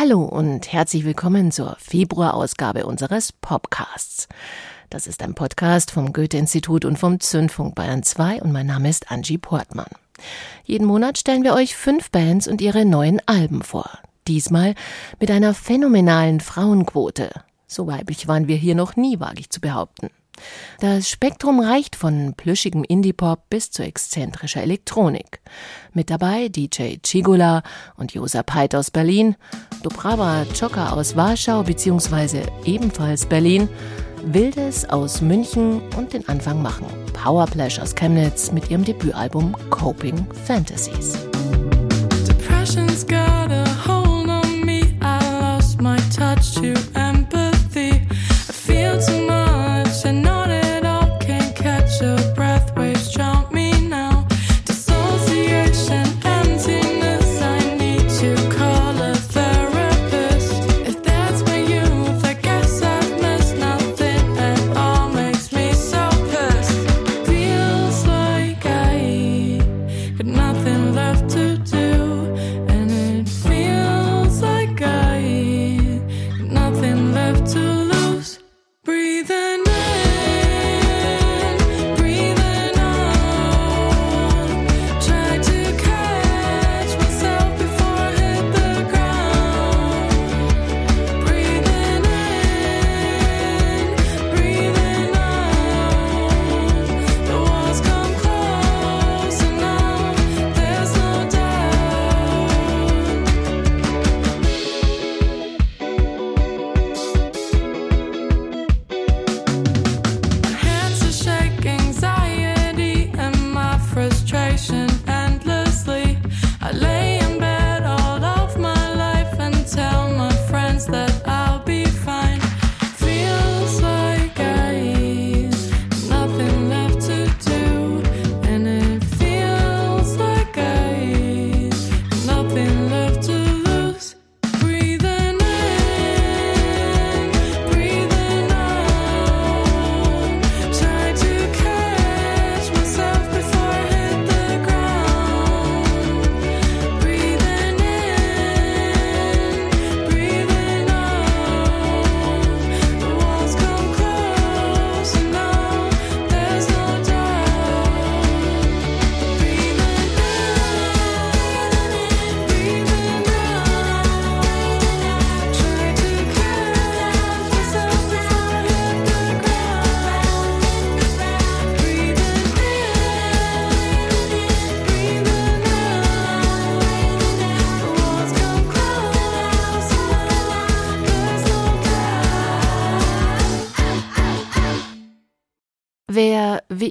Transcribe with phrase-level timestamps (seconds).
[0.00, 4.28] Hallo und herzlich willkommen zur Februarausgabe unseres Podcasts.
[4.90, 9.10] Das ist ein Podcast vom Goethe-Institut und vom Zündfunk Bayern 2 und mein Name ist
[9.10, 9.90] Angie Portmann.
[10.62, 13.90] Jeden Monat stellen wir euch fünf Bands und ihre neuen Alben vor.
[14.28, 14.76] Diesmal
[15.18, 17.30] mit einer phänomenalen Frauenquote.
[17.66, 20.10] So weiblich waren wir hier noch nie, wage ich zu behaupten.
[20.80, 25.40] Das Spektrum reicht von plüschigem Indie-Pop bis zu exzentrischer Elektronik.
[25.92, 27.62] Mit dabei DJ Chigula
[27.96, 29.36] und Josa Peit aus Berlin,
[29.82, 32.42] Dobrava Czokka aus Warschau bzw.
[32.64, 33.68] ebenfalls Berlin,
[34.24, 41.14] Wildes aus München und den Anfang machen Powerplash aus Chemnitz mit ihrem Debütalbum Coping Fantasies.
[42.26, 43.38] Depression's got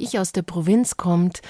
[0.07, 1.41] ich aus der Provinz kommt,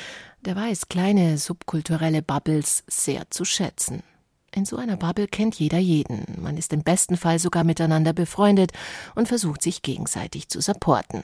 [0.41, 4.03] der weiß kleine subkulturelle Bubbles sehr zu schätzen.
[4.51, 6.25] In so einer Bubble kennt jeder jeden.
[6.41, 8.71] Man ist im besten Fall sogar miteinander befreundet
[9.15, 11.23] und versucht sich gegenseitig zu supporten.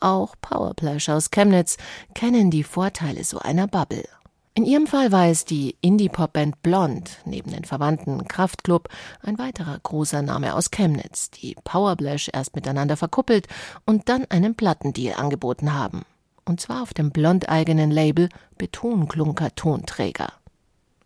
[0.00, 1.78] Auch Powerplash aus Chemnitz
[2.14, 4.06] kennen die Vorteile so einer Bubble.
[4.52, 8.88] In ihrem Fall war es die Indie-Pop-Band Blond, neben den Verwandten Kraftklub,
[9.22, 13.48] ein weiterer großer Name aus Chemnitz, die Powerblash erst miteinander verkuppelt
[13.84, 16.04] und dann einen Plattendeal angeboten haben
[16.44, 18.28] und zwar auf dem blondeigenen Label
[18.58, 20.32] Betonklunker Tonträger.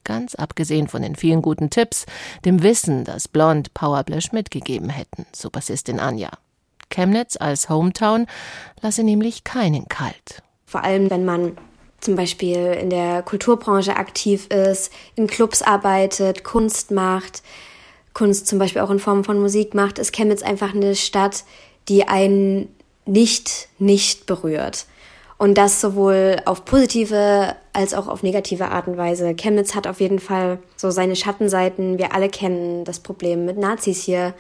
[0.05, 2.07] Ganz abgesehen von den vielen guten Tipps,
[2.45, 6.31] dem Wissen, das Blond Powerblash mitgegeben hätten, so Bassistin Anja.
[6.91, 8.27] Chemnitz als Hometown
[8.81, 10.43] lasse nämlich keinen kalt.
[10.65, 11.59] Vor allem, wenn man
[12.01, 17.43] zum Beispiel in der Kulturbranche aktiv ist, in Clubs arbeitet, Kunst macht,
[18.15, 21.45] Kunst zum Beispiel auch in Form von Musik macht, ist Chemnitz einfach eine Stadt,
[21.89, 22.75] die einen
[23.05, 24.87] nicht, nicht berührt.
[25.39, 29.35] Und das sowohl auf positive als auch auf negative Art und Weise.
[29.35, 31.97] Chemnitz hat auf jeden Fall so seine Schattenseiten.
[31.97, 34.35] Wir alle kennen das Problem mit Nazis hier.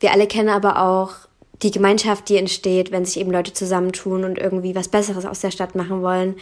[0.00, 1.12] Wir alle kennen aber auch
[1.62, 5.50] die Gemeinschaft, die entsteht, wenn sich eben Leute zusammentun und irgendwie was Besseres aus der
[5.50, 6.36] Stadt machen wollen.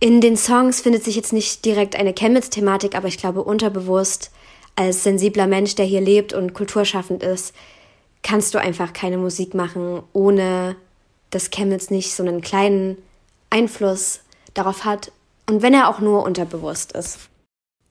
[0.00, 4.32] In den Songs findet sich jetzt nicht direkt eine Chemnitz-Thematik, aber ich glaube unterbewusst
[4.74, 7.54] als sensibler Mensch, der hier lebt und kulturschaffend ist,
[8.22, 10.74] kannst du einfach keine Musik machen, ohne
[11.30, 12.96] dass Chemnitz nicht so einen kleinen
[13.50, 14.20] Einfluss
[14.54, 15.12] darauf hat
[15.48, 17.30] und wenn er auch nur unterbewusst ist.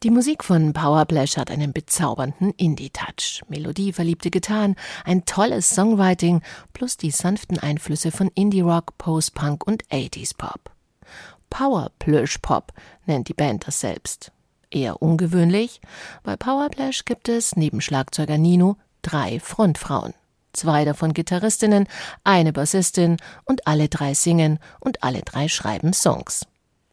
[0.01, 6.41] Die Musik von Powerplash hat einen bezaubernden Indie-Touch, melodieverliebte Gitarren, ein tolles Songwriting
[6.71, 10.71] plus die sanften Einflüsse von Indie-Rock, Post-Punk und 80s-Pop.
[11.49, 12.71] Powerplush-Pop
[13.07, 14.31] nennt die Band das selbst.
[14.71, 15.81] Eher ungewöhnlich,
[16.23, 20.13] bei Powerplash gibt es neben Schlagzeuger Nino drei Frontfrauen.
[20.53, 21.87] Zwei davon Gitarristinnen,
[22.23, 26.45] eine Bassistin und alle drei singen und alle drei schreiben Songs.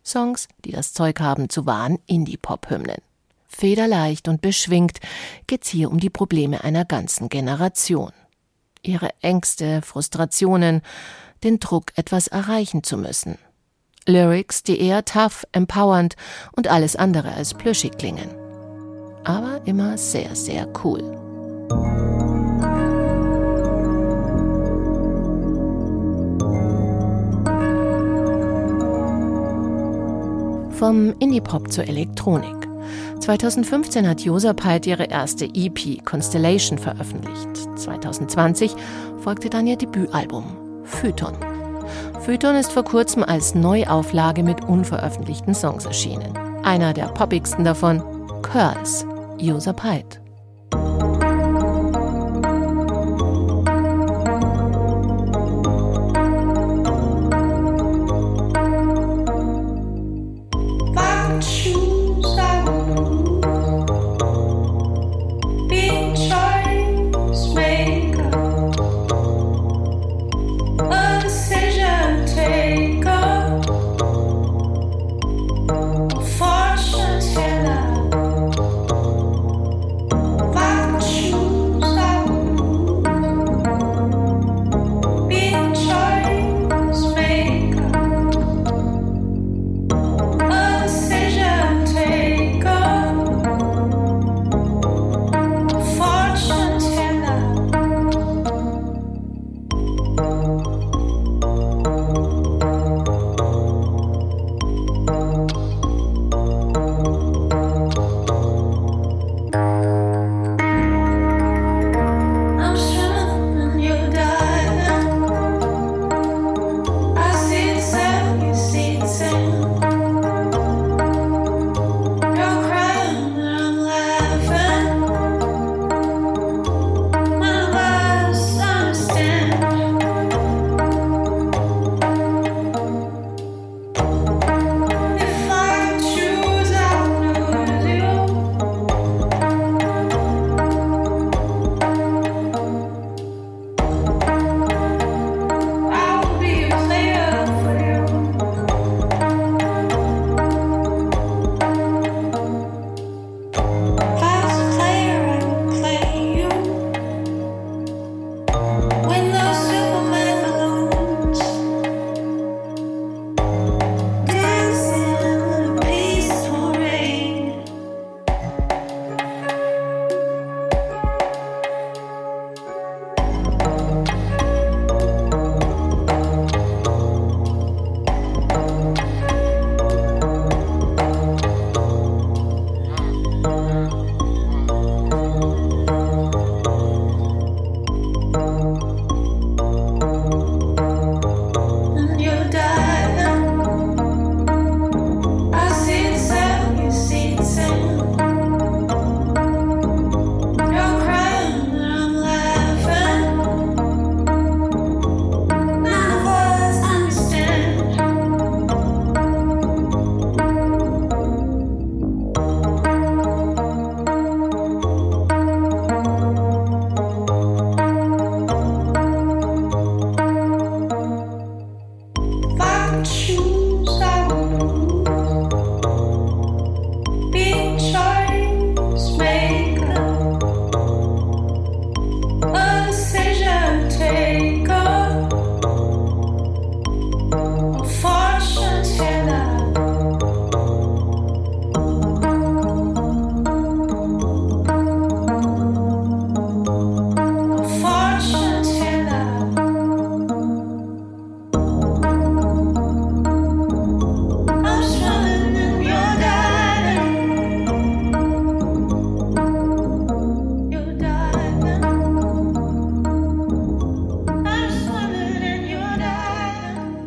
[0.05, 3.01] Songs, die das Zeug haben zu wahren Indie-Pop-Hymnen.
[3.49, 5.01] Federleicht und beschwingt
[5.47, 8.13] geht's hier um die Probleme einer ganzen Generation.
[8.83, 10.83] Ihre Ängste, Frustrationen,
[11.43, 13.39] den Druck, etwas erreichen zu müssen.
[14.07, 16.15] Lyrics, die eher tough, empowernd
[16.53, 18.31] und alles andere als plüschig klingen.
[19.25, 22.06] Aber immer sehr, sehr cool.
[30.79, 32.69] Vom Indie-Pop zur Elektronik.
[33.21, 37.79] 2015 hat Josapite ihre erste EP Constellation veröffentlicht.
[37.79, 38.73] 2020
[39.21, 40.45] folgte dann ihr Debütalbum
[40.85, 41.35] Phyton.
[42.21, 46.37] Phyton ist vor kurzem als Neuauflage mit unveröffentlichten Songs erschienen.
[46.63, 48.03] Einer der poppigsten davon,
[48.43, 49.07] Curls,
[49.39, 50.26] Josapite.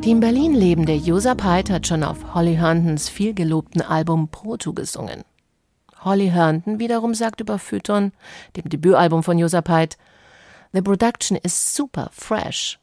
[0.09, 5.23] Die in Berlin lebende Josa Peit hat schon auf Holly Herndons vielgelobten Album Proto gesungen.
[6.03, 8.11] Holly Herndon wiederum sagt über Phyton,
[8.55, 9.99] dem Debütalbum von Josa Peit,
[10.73, 12.79] The production is super fresh.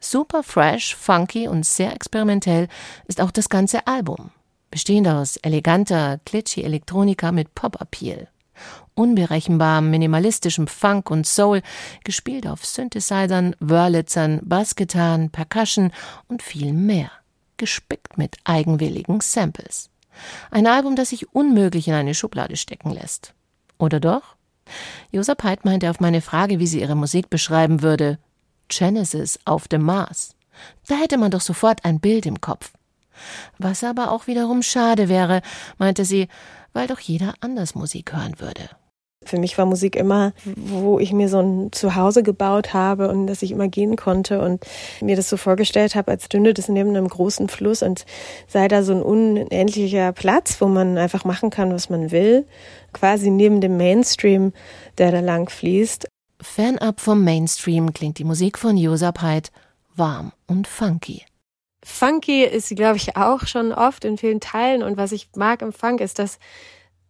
[0.00, 2.68] Super fresh, funky und sehr experimentell
[3.06, 4.30] ist auch das ganze Album.
[4.70, 8.28] bestehend aus eleganter, glitchy Elektronika mit Pop-Appeal.
[8.94, 11.62] Unberechenbarem, minimalistischem Funk und Soul,
[12.04, 15.92] gespielt auf Synthesizern, Wurlitzern, Bassgitarren, Percussion
[16.28, 17.10] und viel mehr.
[17.56, 19.90] Gespickt mit eigenwilligen Samples.
[20.50, 23.34] Ein Album, das sich unmöglich in eine Schublade stecken lässt.
[23.78, 24.36] Oder doch?
[25.10, 28.18] Josep Haidt meinte auf meine Frage, wie sie ihre Musik beschreiben würde,
[28.68, 30.34] Genesis auf dem Mars.
[30.86, 32.72] Da hätte man doch sofort ein Bild im Kopf.
[33.58, 35.42] Was aber auch wiederum schade wäre,
[35.78, 36.28] meinte sie,
[36.72, 38.70] weil doch jeder anders Musik hören würde.
[39.22, 43.42] Für mich war Musik immer, wo ich mir so ein Zuhause gebaut habe und dass
[43.42, 44.64] ich immer gehen konnte und
[45.02, 48.06] mir das so vorgestellt habe, als stünde das neben einem großen Fluss und
[48.48, 52.46] sei da so ein unendlicher Platz, wo man einfach machen kann, was man will,
[52.94, 54.54] quasi neben dem Mainstream,
[54.96, 56.08] der da lang fließt.
[56.40, 59.52] Fernab vom Mainstream klingt die Musik von Josap Haidt
[59.94, 61.26] warm und funky.
[61.84, 64.82] Funky ist sie, glaube ich, auch schon oft in vielen Teilen.
[64.82, 66.38] Und was ich mag im Funk ist, dass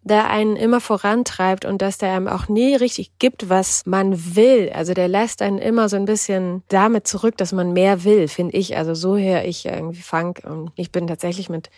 [0.03, 4.71] der einen immer vorantreibt und dass der einem auch nie richtig gibt, was man will.
[4.75, 8.57] Also der lässt einen immer so ein bisschen damit zurück, dass man mehr will, finde
[8.57, 8.77] ich.
[8.77, 11.71] Also so höre ich irgendwie Funk und ich bin tatsächlich mit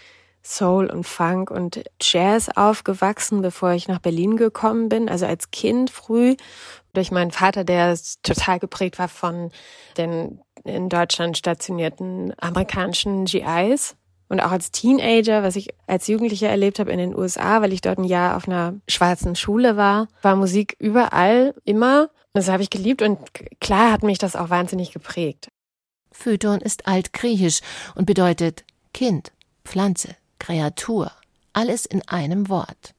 [0.45, 5.09] Soul und Funk und Jazz aufgewachsen, bevor ich nach Berlin gekommen bin.
[5.09, 6.37] Also als Kind früh
[6.93, 9.51] durch meinen Vater, der total geprägt war von
[9.97, 13.97] den in Deutschland stationierten amerikanischen GIs.
[14.33, 17.83] Und auch als Teenager, was ich als Jugendlicher erlebt habe in den USA, weil ich
[17.83, 22.09] dort ein Jahr auf einer schwarzen Schule war, war Musik überall, immer.
[22.33, 23.19] Das habe ich geliebt und
[23.61, 25.49] klar hat mich das auch wahnsinnig geprägt.
[26.13, 27.61] Phyton ist altgriechisch
[27.95, 29.33] und bedeutet Kind,
[29.67, 31.13] Pflanze, Kreatur,
[31.53, 32.95] alles in einem Wort.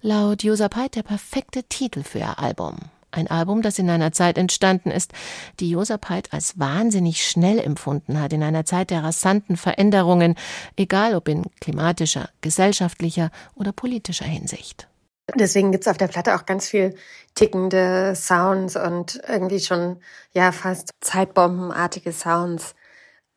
[0.00, 2.78] Laut Josapait der perfekte Titel für ihr Album.
[3.10, 5.12] Ein Album, das in einer Zeit entstanden ist,
[5.60, 10.34] die Josep Haidt als wahnsinnig schnell empfunden hat, in einer Zeit der rasanten Veränderungen,
[10.76, 14.88] egal ob in klimatischer, gesellschaftlicher oder politischer Hinsicht.
[15.34, 16.94] Deswegen gibt's auf der Platte auch ganz viel
[17.34, 20.00] tickende Sounds und irgendwie schon
[20.32, 22.74] ja fast zeitbombenartige Sounds.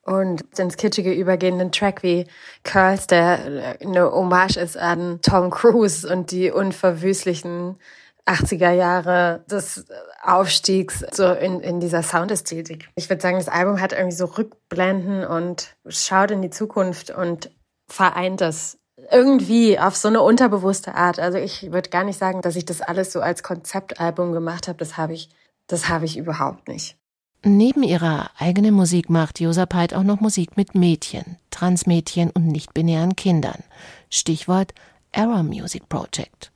[0.04, 2.26] Und ins Kitschige übergehenden Track wie
[2.64, 7.78] Curls, der eine Hommage ist an Tom Cruise und die unverwüstlichen
[8.26, 9.86] 80er Jahre des
[10.24, 12.90] Aufstiegs so in, in dieser Soundästhetik.
[12.96, 17.52] Ich würde sagen, das Album hat irgendwie so Rückblenden und schaut in die Zukunft und
[17.88, 18.78] vereint das
[19.10, 21.20] irgendwie auf so eine unterbewusste Art.
[21.20, 24.78] Also ich würde gar nicht sagen, dass ich das alles so als Konzeptalbum gemacht habe.
[24.78, 25.30] Das habe ich,
[25.68, 26.98] das habe ich überhaupt nicht.
[27.44, 33.64] Neben ihrer eigenen Musik macht Josapait auch noch Musik mit Mädchen, Transmädchen und nicht-binären Kindern.
[34.12, 34.74] Stichwort
[35.12, 36.52] Error Music Project.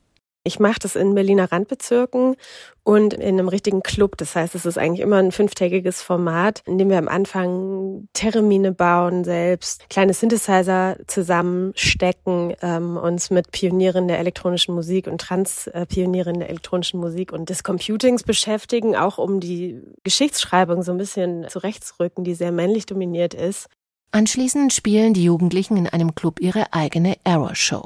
[0.47, 2.35] Ich mache das in Berliner Randbezirken
[2.83, 4.15] und in einem richtigen Club.
[4.15, 8.71] Das heißt, es ist eigentlich immer ein fünftägiges Format, in dem wir am Anfang Termine
[8.71, 16.49] bauen selbst, kleine Synthesizer zusammenstecken, ähm, uns mit Pionieren der elektronischen Musik und Trans-Pionieren der
[16.49, 22.35] elektronischen Musik und des Computings beschäftigen, auch um die Geschichtsschreibung so ein bisschen zurechtzurücken, die
[22.35, 23.65] sehr männlich dominiert ist.
[24.11, 27.83] Anschließend spielen die Jugendlichen in einem Club ihre eigene Error Show.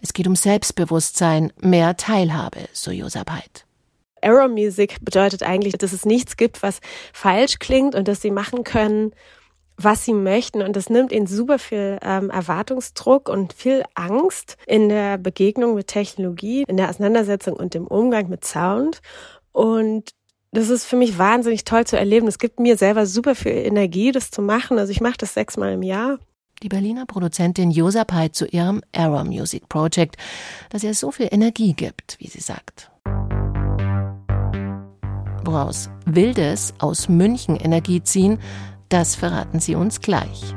[0.00, 3.66] Es geht um Selbstbewusstsein, mehr Teilhabe, so Josep Haidt.
[4.22, 6.80] Error Music bedeutet eigentlich, dass es nichts gibt, was
[7.12, 9.12] falsch klingt und dass sie machen können,
[9.76, 10.62] was sie möchten.
[10.62, 15.88] Und das nimmt ihnen super viel ähm, Erwartungsdruck und viel Angst in der Begegnung mit
[15.88, 19.00] Technologie, in der Auseinandersetzung und dem Umgang mit Sound.
[19.50, 20.10] Und
[20.52, 22.28] das ist für mich wahnsinnig toll zu erleben.
[22.28, 24.78] Es gibt mir selber super viel Energie, das zu machen.
[24.78, 26.18] Also ich mache das sechsmal im Jahr
[26.62, 30.16] die Berliner Produzentin Josa Peit zu ihrem Error Music Project,
[30.70, 32.90] das ihr so viel Energie gibt, wie sie sagt.
[35.44, 38.38] Woraus Wildes aus München Energie ziehen,
[38.88, 40.54] das verraten sie uns gleich.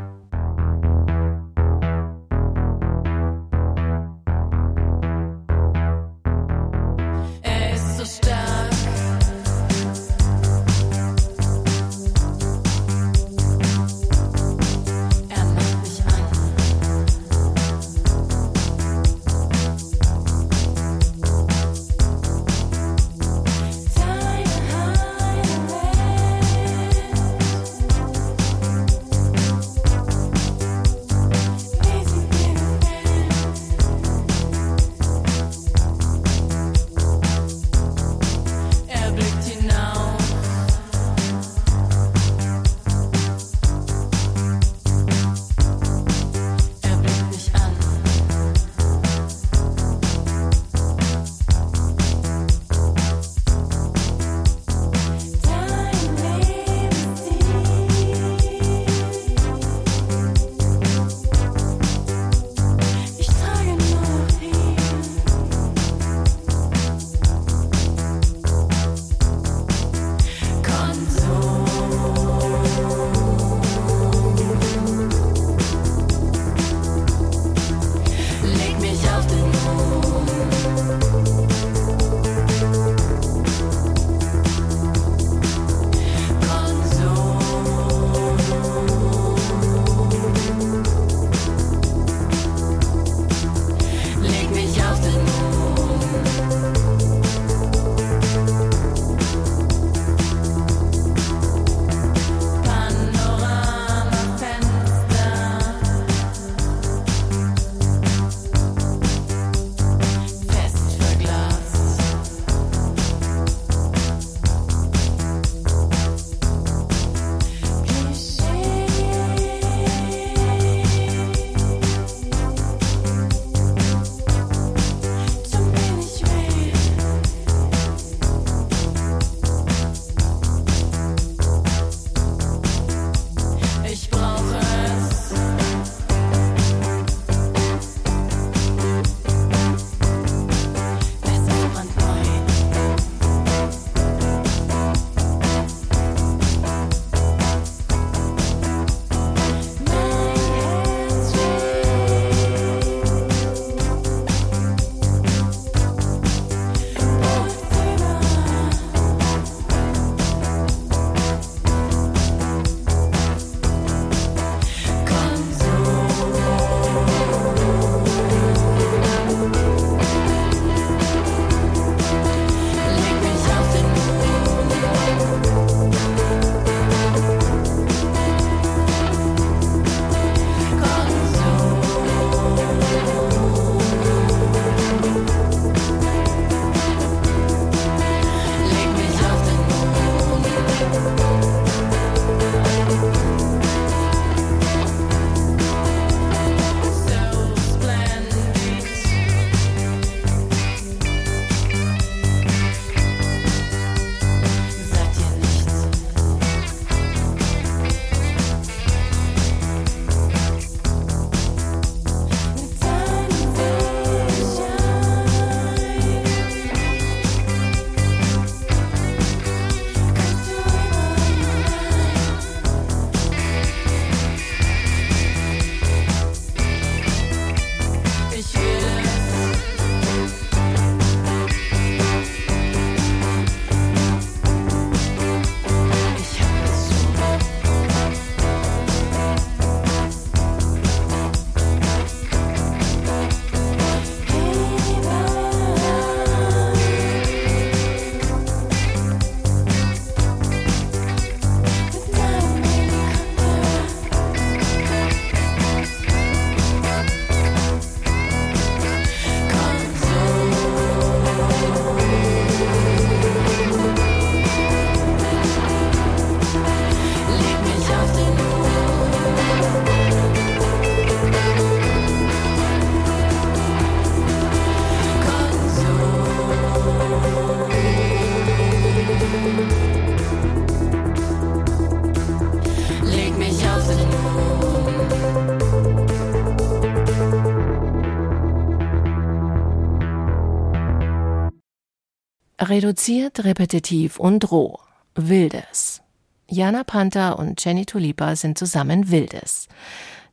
[292.68, 294.80] Reduziert, repetitiv und roh.
[295.14, 296.02] Wildes.
[296.50, 299.68] Jana Panther und Jenny Tulipa sind zusammen Wildes.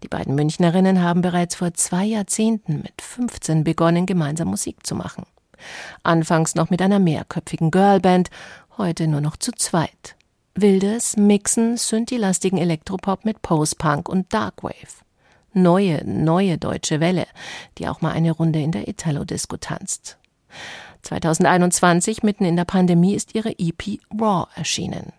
[0.02, 5.26] Die beiden Münchnerinnen haben bereits vor zwei Jahrzehnten mit 15 begonnen, gemeinsam Musik zu machen.
[6.04, 8.30] Anfangs noch mit einer mehrköpfigen Girlband,
[8.78, 10.16] heute nur noch zu zweit.
[10.54, 15.02] Wildes mixen synthi-lastigen Elektropop mit Post-Punk und Darkwave.
[15.52, 17.26] Neue, neue deutsche Welle,
[17.76, 20.16] die auch mal eine Runde in der Italo-Disco tanzt.
[21.02, 25.12] 2021, mitten in der Pandemie, ist ihre EP Raw erschienen.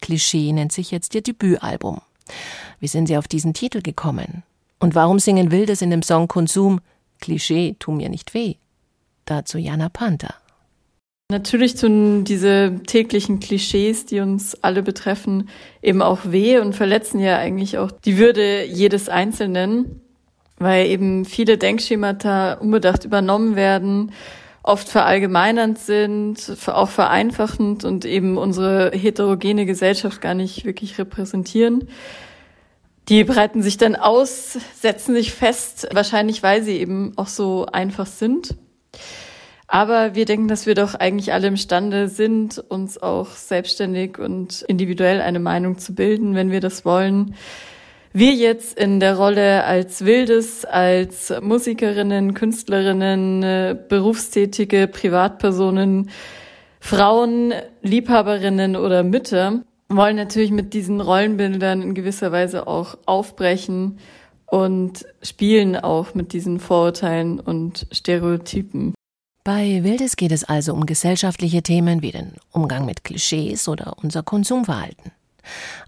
[0.00, 2.00] Klischee nennt sich jetzt ihr Debütalbum.
[2.80, 4.42] Wie sind Sie auf diesen Titel gekommen?
[4.78, 6.80] Und warum singen Wildes in dem Song Konsum
[7.20, 8.54] Klischee, tu mir nicht weh?
[9.24, 10.34] Dazu Jana Panther.
[11.30, 15.50] Natürlich tun diese täglichen Klischees, die uns alle betreffen,
[15.82, 20.00] eben auch weh und verletzen ja eigentlich auch die Würde jedes Einzelnen,
[20.58, 24.12] weil eben viele Denkschemata unbedacht übernommen werden,
[24.68, 31.88] oft verallgemeinernd sind, auch vereinfachend und eben unsere heterogene Gesellschaft gar nicht wirklich repräsentieren.
[33.08, 38.06] Die breiten sich dann aus, setzen sich fest, wahrscheinlich weil sie eben auch so einfach
[38.06, 38.56] sind.
[39.66, 45.22] Aber wir denken, dass wir doch eigentlich alle imstande sind, uns auch selbstständig und individuell
[45.22, 47.34] eine Meinung zu bilden, wenn wir das wollen.
[48.12, 56.10] Wir jetzt in der Rolle als Wildes, als Musikerinnen, Künstlerinnen, äh, berufstätige Privatpersonen,
[56.80, 63.98] Frauen, Liebhaberinnen oder Mütter wollen natürlich mit diesen Rollenbildern in gewisser Weise auch aufbrechen
[64.46, 68.94] und spielen auch mit diesen Vorurteilen und Stereotypen.
[69.44, 74.22] Bei Wildes geht es also um gesellschaftliche Themen wie den Umgang mit Klischees oder unser
[74.22, 75.12] Konsumverhalten.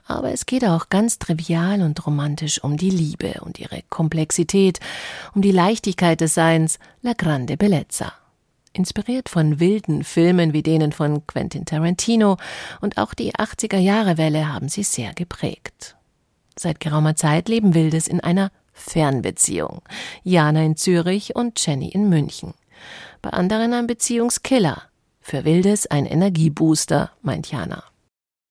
[0.07, 4.81] Aber es geht auch ganz trivial und romantisch um die Liebe und ihre Komplexität,
[5.35, 8.13] um die Leichtigkeit des Seins, La Grande Bellezza.
[8.73, 12.37] Inspiriert von wilden Filmen wie denen von Quentin Tarantino
[12.81, 15.97] und auch die 80er Jahre Welle haben sie sehr geprägt.
[16.57, 19.83] Seit geraumer Zeit leben Wildes in einer Fernbeziehung.
[20.23, 22.55] Jana in Zürich und Jenny in München
[23.23, 24.83] bei anderen ein Beziehungskiller.
[25.21, 27.85] Für Wildes ein Energiebooster, meint Jana.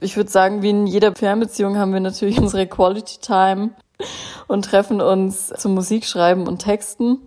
[0.02, 3.72] Ich würde sagen, wie in jeder Fernbeziehung haben wir natürlich unsere Quality Time
[4.48, 7.20] und treffen uns zum Musikschreiben und Texten.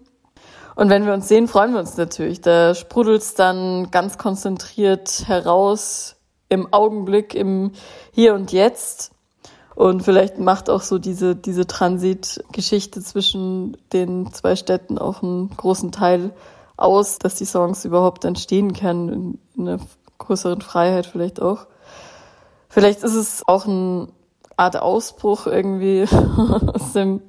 [0.74, 2.40] Und wenn wir uns sehen, freuen wir uns natürlich.
[2.40, 6.16] Da sprudelt's dann ganz konzentriert heraus
[6.48, 7.72] im Augenblick, im
[8.12, 9.12] Hier und Jetzt.
[9.74, 15.92] Und vielleicht macht auch so diese, diese Transitgeschichte zwischen den zwei Städten auch einen großen
[15.92, 16.32] Teil
[16.78, 19.78] aus, dass die Songs überhaupt entstehen können, in, einer
[20.18, 21.66] größeren Freiheit vielleicht auch.
[22.72, 24.08] Vielleicht ist es auch eine
[24.56, 27.20] Art Ausbruch irgendwie aus dem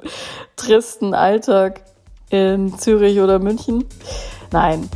[0.55, 1.81] tristen Alltag
[2.29, 3.83] in Zürich oder München.
[4.51, 4.89] Nein,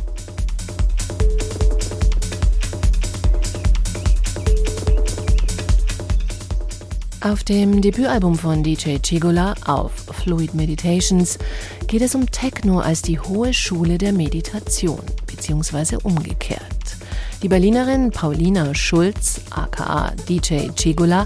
[7.20, 11.36] Auf dem Debütalbum von DJ Chigola auf Fluid Meditations
[11.88, 16.77] geht es um Techno als die hohe Schule der Meditation, beziehungsweise umgekehrt.
[17.42, 21.24] Die Berlinerin Paulina Schulz, aka DJ Chigola,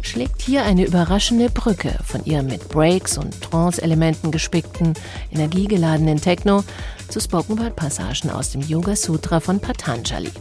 [0.00, 4.94] schlägt hier eine überraschende Brücke von ihrem mit Breaks und Trance-Elementen gespickten,
[5.30, 6.64] energiegeladenen Techno
[7.08, 10.32] zu Spoken-Word-Passagen aus dem Yoga Sutra von Patanjali.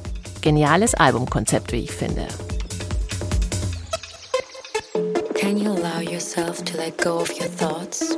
[0.42, 2.28] Geniales Albumkonzept, wie ich finde.
[5.36, 8.18] Can you allow yourself to let go of your thoughts?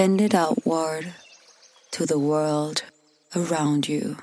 [0.00, 1.12] Send it outward
[1.90, 2.84] to the world
[3.36, 4.16] around you.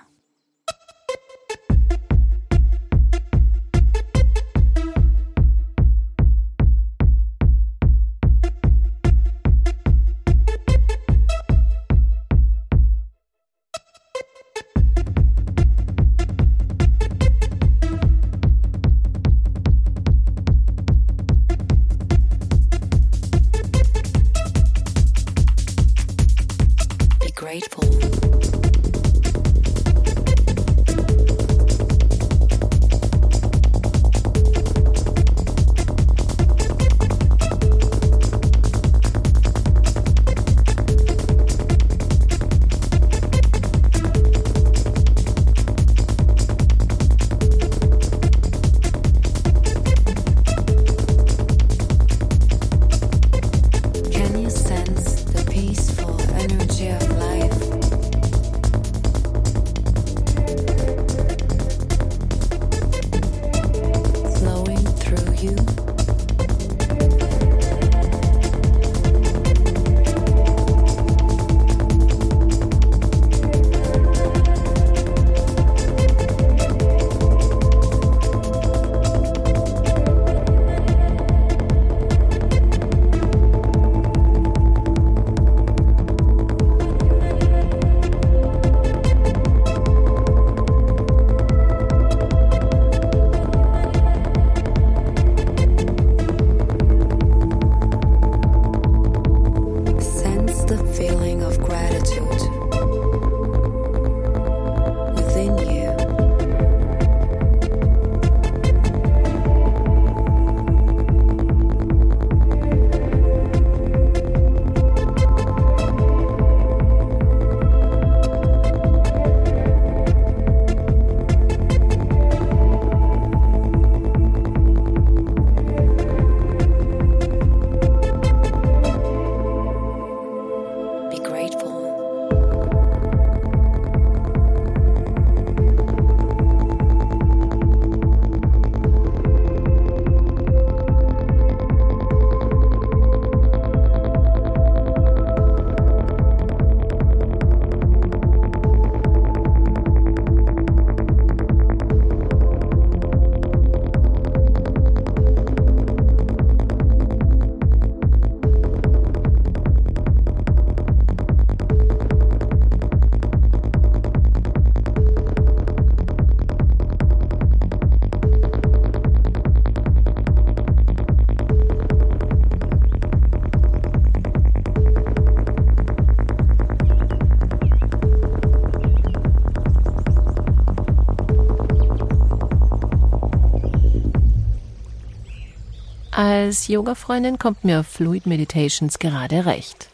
[186.47, 189.89] Als Yoga-Freundin kommt mir Fluid Meditations gerade recht.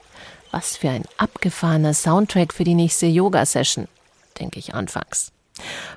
[0.52, 3.88] Was für ein abgefahrener Soundtrack für die nächste Yoga-Session,
[4.40, 5.32] denke ich anfangs.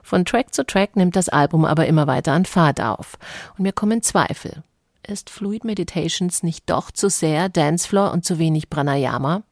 [0.02, 3.18] Von Track zu Track nimmt das Album aber immer weiter an Fahrt auf.
[3.58, 4.62] Und mir kommen Zweifel.
[5.06, 9.42] Ist Fluid Meditations nicht doch zu sehr Dancefloor und zu wenig Pranayama?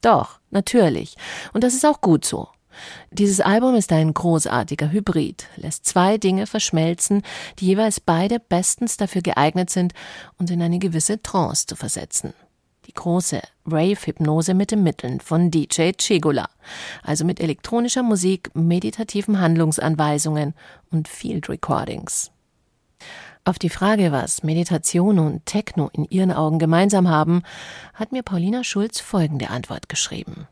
[0.00, 1.14] Doch, natürlich.
[1.52, 2.48] Und das ist auch gut so.
[3.10, 7.22] Dieses Album ist ein großartiger Hybrid, lässt zwei Dinge verschmelzen,
[7.58, 9.92] die jeweils beide bestens dafür geeignet sind,
[10.38, 12.34] uns in eine gewisse Trance zu versetzen.
[12.86, 16.48] Die große Rave-Hypnose mit den Mitteln von DJ Chigula,
[17.02, 20.54] also mit elektronischer Musik, meditativen Handlungsanweisungen
[20.90, 22.32] und Field Recordings.
[23.44, 27.42] Auf die Frage, was Meditation und Techno in ihren Augen gemeinsam haben,
[27.94, 30.46] hat mir Paulina Schulz folgende Antwort geschrieben.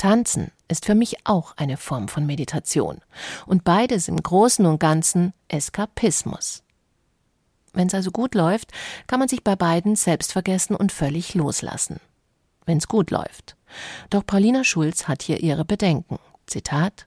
[0.00, 3.02] Tanzen ist für mich auch eine Form von Meditation.
[3.44, 6.62] Und beides im Großen und Ganzen Eskapismus.
[7.74, 8.72] Wenn es also gut läuft,
[9.08, 12.00] kann man sich bei beiden selbst vergessen und völlig loslassen.
[12.64, 13.56] Wenn es gut läuft.
[14.08, 16.18] Doch Paulina Schulz hat hier ihre Bedenken.
[16.46, 17.06] Zitat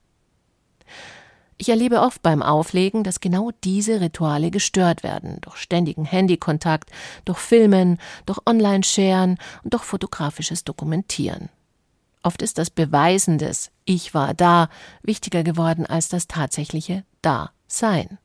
[1.58, 6.90] ich erlebe oft beim Auflegen, dass genau diese Rituale gestört werden, durch ständigen Handykontakt,
[7.26, 11.50] durch Filmen, durch Online-Sharen und durch fotografisches Dokumentieren.
[12.24, 14.70] Oft ist das Beweisen des Ich war da
[15.02, 18.18] wichtiger geworden als das tatsächliche Da-Sein.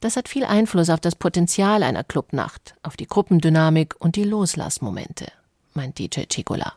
[0.00, 5.32] Das hat viel Einfluss auf das Potenzial einer Clubnacht, auf die Gruppendynamik und die Loslassmomente,
[5.72, 6.74] meint DJ Chicola.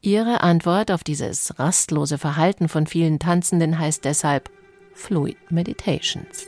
[0.00, 4.50] Ihre Antwort auf dieses rastlose Verhalten von vielen Tanzenden heißt deshalb
[4.94, 6.46] Fluid Meditations.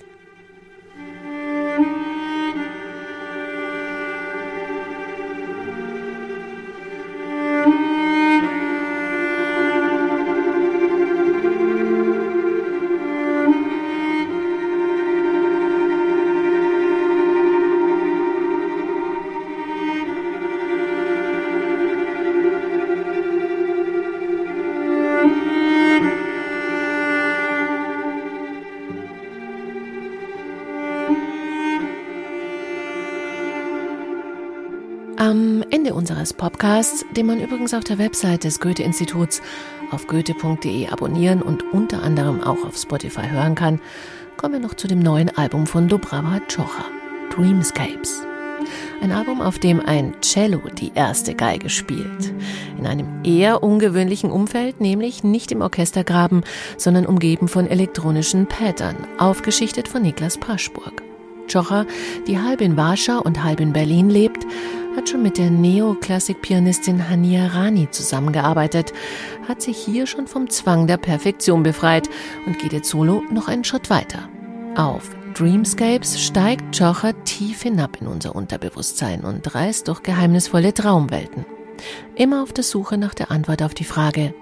[36.60, 39.40] Podcasts, den man übrigens auf der Website des Goethe-Instituts
[39.90, 43.80] auf goethe.de abonnieren und unter anderem auch auf Spotify hören kann,
[44.36, 46.84] kommen wir noch zu dem neuen Album von Dobrava Chocha,
[47.34, 48.26] Dreamscapes.
[49.00, 52.34] Ein Album, auf dem ein Cello die erste Geige spielt.
[52.76, 56.44] In einem eher ungewöhnlichen Umfeld, nämlich nicht im Orchestergraben,
[56.76, 61.02] sondern umgeben von elektronischen Pattern, aufgeschichtet von Niklas Paschburg.
[61.50, 61.86] Chocha,
[62.26, 64.46] die halb in Warschau und halb in Berlin lebt,
[64.96, 68.92] hat schon mit der Neoklassik-Pianistin Hania Rani zusammengearbeitet,
[69.48, 72.08] hat sich hier schon vom Zwang der Perfektion befreit
[72.46, 74.28] und geht jetzt solo noch einen Schritt weiter.
[74.76, 81.46] Auf Dreamscapes steigt Chocher tief hinab in unser Unterbewusstsein und reist durch geheimnisvolle Traumwelten.
[82.14, 84.34] Immer auf der Suche nach der Antwort auf die Frage,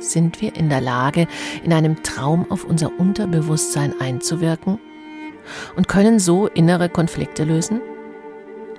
[0.00, 1.28] sind wir in der Lage,
[1.62, 4.78] in einem Traum auf unser Unterbewusstsein einzuwirken?
[5.76, 7.80] Und können so innere Konflikte lösen?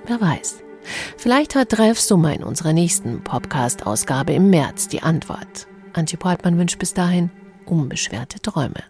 [0.06, 0.65] Wer weiß.
[1.16, 5.66] Vielleicht hat Ralf Summer in unserer nächsten Podcast-Ausgabe im März die Antwort.
[5.92, 7.30] Antje Portmann wünscht bis dahin
[7.64, 8.82] unbeschwerte Träume.